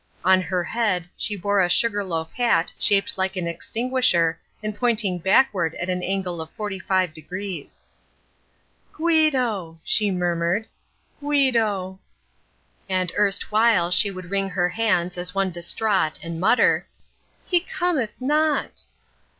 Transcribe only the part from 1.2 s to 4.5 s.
bore a sugar loaf hat shaped like an extinguisher